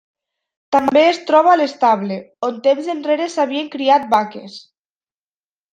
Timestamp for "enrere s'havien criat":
2.97-4.13